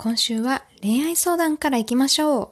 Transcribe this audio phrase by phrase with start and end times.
[0.00, 2.48] 今週は恋愛相談から行きましょう。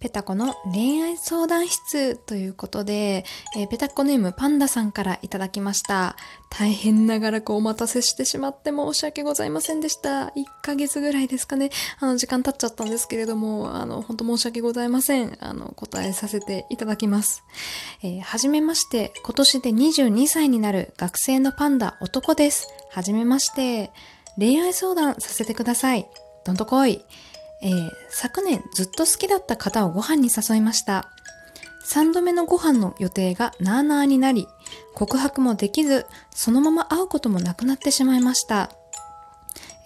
[0.00, 6.16] ペタコの恋愛相談室ということで、えー、ペタコネームパンダさんからいただきました。
[6.48, 10.28] 大変長らくお待たせしてしまって申し訳ございませんでした。
[10.28, 10.32] 1
[10.62, 11.68] ヶ月ぐらいですかね。
[12.00, 15.36] あの、時間経っちゃったんですけれども、あの、本当申し訳ございません。
[15.40, 17.44] あの、答えさせていただきます。
[18.02, 22.66] えー、はじめまして、今年で22歳になる学生のパンダ男です。
[22.92, 23.90] はじめまして、
[24.38, 26.06] 恋愛相談させてください。
[26.44, 27.02] どんとこい。
[27.62, 31.08] えー、昨年ずっと好きだった方をご飯に誘いました。
[31.86, 34.46] 3度目のご飯の予定がなーなーになり、
[34.94, 38.70] 告白もできず、そのまま会うこともなくなってしまいました。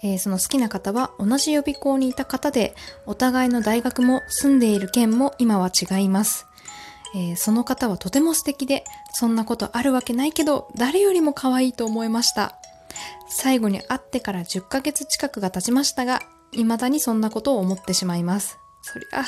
[0.03, 6.45] えー、その好きな方は同じ予備校にいた方で、お互いの大学も住んでいる県も今は違います。
[7.15, 12.57] えー、その方はとても素敵で、そんなことあるわけないけど、誰よりも可愛いと思いました。
[13.27, 18.57] 最後に会ってから10ヶ月近くが経ちましたが、未だにそんなことを思ってしまいます。
[18.81, 19.25] そりゃ、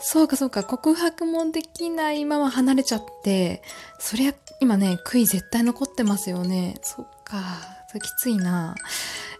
[0.00, 3.62] そうかそうか、告白もできないまま離れちゃって、
[4.00, 6.76] そりゃ、今ね、悔い絶対残ってますよね。
[6.82, 7.38] そっか、
[7.88, 8.74] それきついな。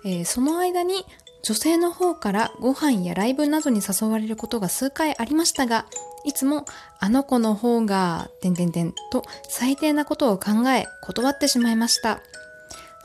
[0.05, 1.05] えー、その間に、
[1.43, 5.87] 女性の方からご飯やライブなどに誘われることが数回ありましたが、
[6.25, 6.65] いつも、
[7.01, 12.21] あの子の方が、てんてんてんと最低なことを考え、断ってしまいました。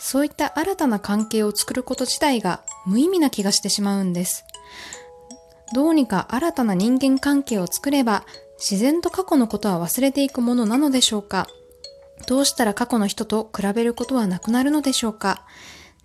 [0.06, 4.44] そういった新たな関係を作ること自体が無意味な気がしてしまうんです。
[5.74, 8.26] どうにか新たな人間関係を作れば
[8.60, 11.48] 自然と過去のことは忘れていくものなのでしょうか
[12.28, 15.46] どうしたら過去の人と比べることはなくなるのでしょうか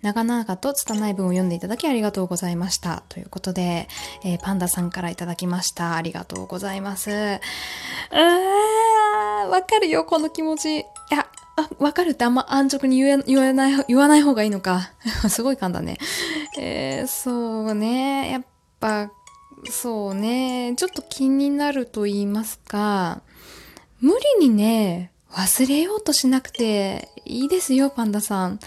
[0.01, 3.03] 長々と拙い文を読んでいただきありがとうございました。
[3.09, 3.89] ということで、
[4.23, 5.95] えー、パンダさんからいただきました。
[5.95, 7.11] ありがとうございます。
[7.11, 7.39] うー
[9.49, 10.85] わかるよ、この気持ち。
[11.61, 14.91] あ、わかるってあんま安直に言え、言わない、言わない方がいいのか。
[15.29, 15.97] すごい簡単ね。
[16.57, 17.31] えー、そ
[17.71, 18.31] うね。
[18.31, 18.43] やっ
[18.79, 19.11] ぱ、
[19.69, 20.73] そうね。
[20.77, 23.21] ちょっと気になると言いますか、
[23.99, 28.59] 無理にね、忘れようとしなくていいですよ、パンダさん。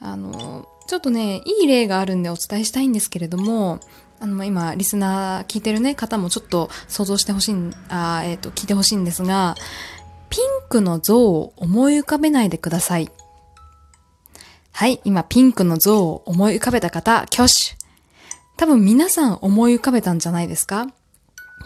[0.00, 3.80] あの、ちょっとね、いい例があるんでお伝えしたいんですけれども、
[4.18, 7.54] あの、今、リスナー聞いてるね、方もちょっと想像してほしい、
[7.88, 9.54] あえっ、ー、と、聞いてほしいんですが、
[10.70, 13.10] クの像を思い浮かべないでください。
[14.72, 17.76] はい、今ピンクの像を思い浮かべた方、挙手。
[18.56, 20.86] 多分皆さん思い浮かべたんじゃないですか？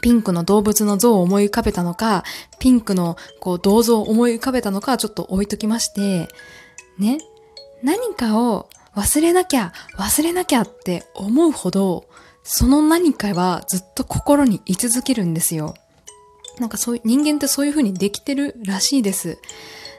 [0.01, 2.25] ピンクの動物の像を思い浮かべたのか、
[2.59, 6.29] ピンクのこう銅像を思い浮かべたのかちょっと置いときまして、
[6.99, 7.19] ね、
[7.83, 12.07] 何かを忘れなきゃ、忘れなきゃって思うほど、
[12.43, 15.75] その何かはずっと心に居続けるんですよ。
[16.59, 19.39] なんかそういう、人間ってそういう風にできてるらしいです。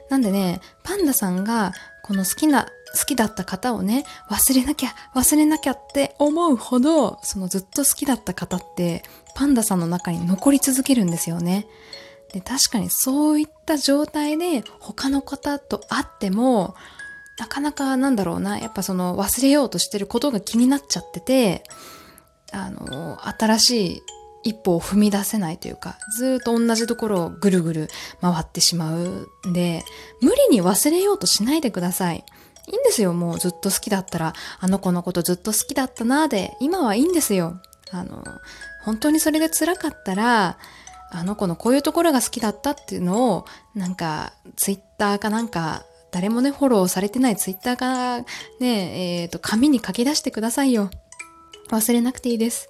[0.10, 1.74] なんでね、パンダさんが、
[2.04, 2.68] この好きな、
[2.98, 11.68] 好きだった方をね、忘れなきゃ、忘れなきゃって思うほど、そのずっと好きだった方って、パンダさんの中に残り続けるんですよね。
[12.32, 16.76] で、確かにそういった状態で他の方と会っても、
[17.38, 21.64] なかなかなんだろうな、やっぱその忘れようとしてることが気になっちゃってて、
[22.52, 24.02] あの、新しい
[24.46, 27.90] 一歩を踏み出せないというか、ずっと同じところをぐるぐる
[28.22, 29.84] 回ってしまうんで、
[30.22, 32.24] 無理に忘れようとしないでください。
[32.68, 37.60] いいんですよ、もうずっと好きだったら、あの子のことずっと好きだったなーで、今はいいんですよ。
[37.92, 38.24] あの、
[38.84, 40.58] 本当にそれで辛かったら、
[41.12, 48.22] あの子のこういうところが好きだったっていうのを、なんか、ツイッターかなんか、誰もね、フォローされてないツイッターか、
[48.60, 50.92] ね、えっ、ー、と、紙に書き出してくださいよ。
[51.70, 52.68] 忘れなくていいです。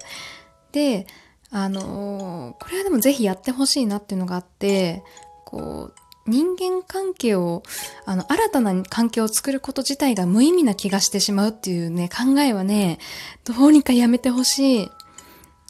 [0.72, 1.06] で、
[1.50, 5.02] あのー、これはでもぜひやってほしいなっていうのがあって、
[5.44, 5.94] こう、
[6.26, 7.62] 人間関係を、
[8.04, 12.98] あの、新たな関係を作ること自体が無意味な気がしてしまうっていうね、考えはね、
[13.44, 14.90] どうにかやめてほしい。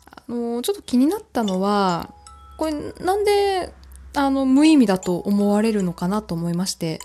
[0.07, 2.11] あのー、ちょっと気になったのは、
[2.57, 2.73] これ
[3.05, 3.73] なんで、
[4.15, 7.01] あの、無意味だと思われるのかなと思いまして、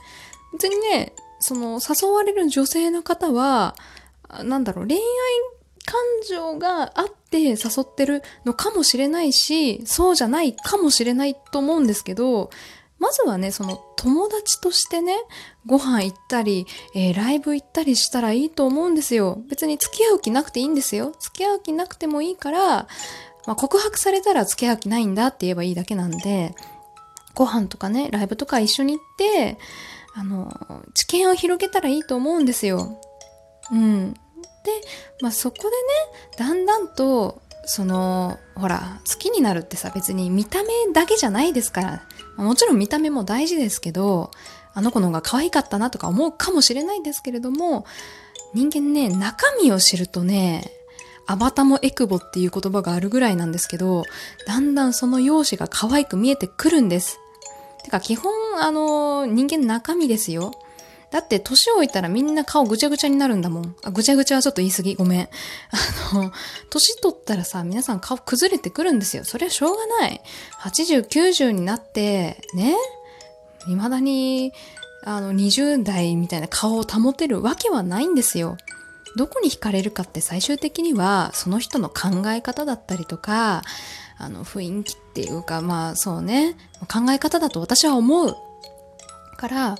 [0.53, 3.75] 別にね、その、誘われる女性の方は、
[4.43, 5.01] なんだろう、恋愛
[5.85, 12.49] 感情があって誘ってるのかもしれないし、そうじゃないかもしれないと思うんですけど、
[12.99, 15.15] まずはね、その友達としてね、
[15.65, 19.41] ご飯行ったり、えー、ライブ行ったりしたらいいと思うんですよ。
[19.49, 21.13] 別に付き合う気なくていいんですよ。
[21.19, 22.87] 付き合う気なくてもいいから、
[23.47, 26.53] まあ、告白されたら付き合う気ないんだって言えばいいだけなんで、
[27.33, 29.57] ご飯とかね、ライブとか一緒に行って、
[30.13, 33.01] あの、知見を広げたらいいと思うんですよ。
[33.71, 34.13] うん。
[34.63, 34.71] で、
[35.21, 35.71] まあ、そこでね
[36.37, 42.03] だんだんとそのほら好きになるってさ別に見た目だけじゃないですから
[42.37, 44.31] もちろん見た目も大事ですけど
[44.73, 47.85] あの子の方が可愛かったなとか思うかもしれないんですけれども
[48.53, 50.65] 人間ね、中身を知るとね、
[51.25, 54.03] アバタモエクボっていう言葉があるぐらいなんですけど、
[54.45, 57.19] だんだんその容姿が可愛く見えてくるんです。
[57.83, 60.51] てか基本、あの、人間中身ですよ。
[61.11, 63.75] だって年老いたらみんな顔ぐちゃぐちゃになるんだもん。
[63.83, 64.95] あ、ぐちゃぐちゃはちょっと言い過ぎ。
[64.95, 65.29] ごめん。
[66.13, 66.31] あの、
[66.69, 69.25] 年取ったらさ、皆さん顔崩れてくるんですよ。
[69.25, 70.21] それはしょうがない。
[70.61, 72.75] 80、90になって、ね？
[73.67, 74.53] 未だに、
[75.03, 78.57] あの、20代みたいな顔を保てるわけはないんですよ。
[79.17, 83.63] どこに惹かれるかって最終的には、その人の考え方だったりとか、
[84.17, 86.55] あの、雰囲気っていうか、まあそうね、
[86.87, 88.37] 考え方だと私は思う。
[89.37, 89.77] から、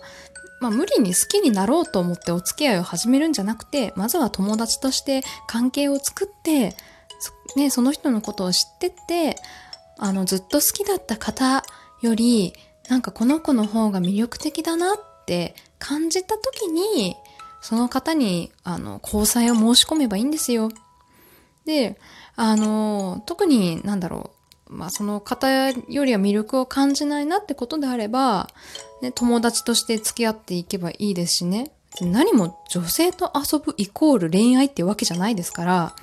[0.62, 6.76] まあ無理に好きになろうと思ってお付き合いを始めるんじゃなくて、まずは友達として関係を作って、
[7.56, 9.36] ね、その人のことを知ってって、
[9.98, 11.64] あの、ずっと好きだった方
[12.02, 12.54] より、
[12.90, 17.16] なんかこの子の方が魅力的だなって感じた時に、
[17.62, 20.70] その方に、あの、交際を申し込めばいいんですよ。
[21.66, 22.00] で、
[22.36, 24.41] あの、特に、なんだろう、
[24.72, 28.50] まあ、その方よりは魅力を感じないなってことであれば、
[29.02, 31.72] ね、友達として付き合っていけばいいですしね。
[32.00, 35.96] 何も女性と遊ぶイコール恋愛っていうわけじゃないですから、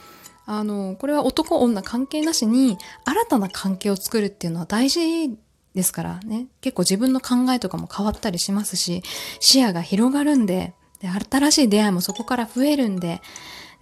[0.45, 2.77] あの、これは男女関係なしに
[3.07, 5.35] 新たな関係を作るっていうのは大事
[5.75, 6.49] ですからね。
[6.61, 9.03] 結構自分の考えとかも変わったりしますし、
[9.41, 13.23] 視野が広がるんで、で、新しい出会いもそこから増えるんで、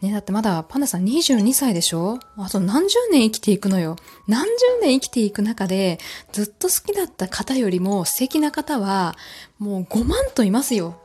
[0.03, 2.19] ね、だってまだパンダさん22歳でしょ？
[2.37, 3.97] あと何十年生きていくのよ。
[4.29, 4.51] 何十
[4.83, 5.99] 年生きていく中で、
[6.33, 9.17] ずっと好きだった方よりも素敵な方は、
[9.59, 11.01] もう5万といますよ。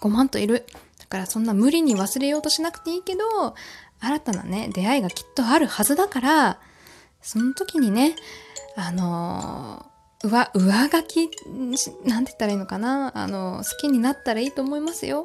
[0.00, 0.66] 5万といる。
[0.98, 3.20] だからそんな無理に忘れようとしなくていいけど、
[4.00, 6.60] 新たなね、出会いがきっとあるはずだから、
[7.22, 8.16] その時にね、
[8.76, 11.30] あのー、上、上書き、
[12.04, 13.16] なんて言ったらいいのかな？
[13.16, 15.24] あの、好きになったらいいと思いますよ。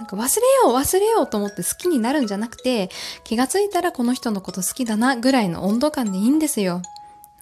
[0.00, 2.88] なんか忘れよう忘れようと思って好きになるんじゃなくて、
[3.22, 6.80] 気がついたらこの人のこと好きだなぐらいの温度感でいいんですよ。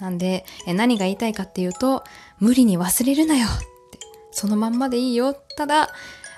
[0.01, 2.03] なんで、え何が言いたいかっていうと、
[2.41, 3.67] 無理に忘れるなよって。
[4.33, 5.35] そのまんまでいいよ。
[5.35, 5.91] ただ、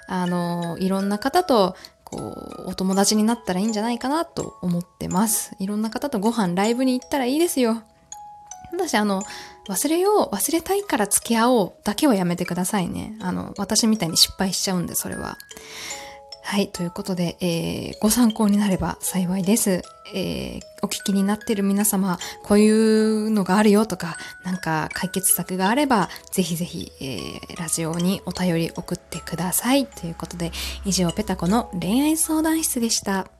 [0.08, 1.74] あの、いろんな方と、
[2.04, 5.56] こう、お友達になったらいいんじゃないかなと思ってます。
[5.58, 7.82] いろんな方とご飯、ライブに行ったらいいですよ。
[8.72, 9.22] ただし、あの、
[9.68, 13.16] 忘れよう、忘れたいから付き合おうだけはやめてくださいね。
[13.20, 15.38] あの、私みたいに失敗しちゃうんで、それは。
[16.42, 19.82] はい、ということで、えー、ご参考になれば幸いです。
[20.12, 29.86] えー、お聞きになっている皆様、こういうのがあるよとか、なんか解決策があれば、ぜひぜひ、えー、ラジオにお便り送ってください。
[29.86, 30.50] ということで、
[30.84, 33.39] 以上、ペタコの恋愛相談室でした。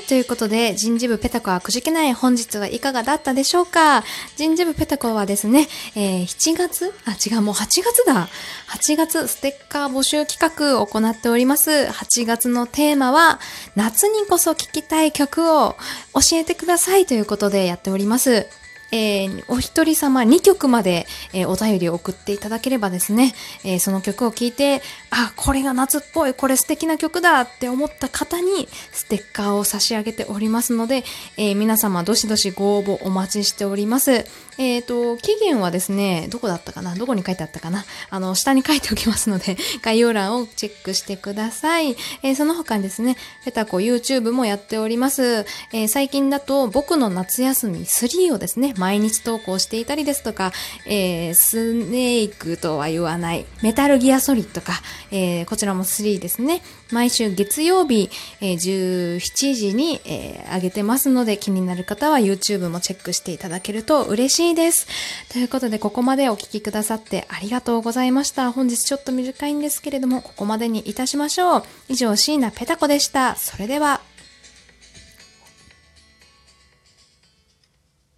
[0.00, 4.04] ということで、人事部ペタコはくじけない本日はいかがだったでしょうか？
[4.36, 6.92] 人事部ペタコはですね、えー、7月？
[7.04, 8.28] あ、違う、もう8月だ。
[8.68, 11.70] 8月ステッカー募集企画を行っております。
[11.70, 13.40] 8月のテーマは、
[13.74, 15.76] 夏にこそ聴きたい曲を
[16.14, 18.46] 教えてくださいということでやっております。
[18.92, 23.34] えー、お一人様2曲まで、えー、お便りを送っていただければですね、
[23.64, 31.04] えー、その曲を聴いて、あ、これが夏っぽい、これ素敵な曲だって思った方にステッカーを差し上げておりますので、
[31.36, 34.24] え皆様どしどしご応募お待ちしております。
[34.58, 36.94] えっ、と、期限はですね、どこだったかな？
[36.94, 37.84] どこに書いてあったかな？
[38.08, 41.96] あの、下に書いておきますので、 概要欄をチェックしてください。
[42.22, 45.44] えその他にですね、ペタコ YouTube もやっております。
[45.72, 50.52] え最近だと僕の夏休み3をですね、毎日投稿していたりですとか、
[50.86, 54.72] えー、スネークとは言わない、メタルギアソリッドか、
[55.10, 56.62] えー、こちらも3ですね。
[56.92, 64.86] 毎週月曜日、えー、17時に、えー、上げてますので、気になる方は YouTube もチェックしていただけると嬉しいです。
[65.32, 68.52] ということで、ここまでお聴きくださってありがとうございました。
[68.52, 71.62] 本日ちょっと短いんですけれども、ここまでにいたしましょう。
[71.88, 73.34] 以上、椎名ペタコでした。
[73.36, 73.95] それでは、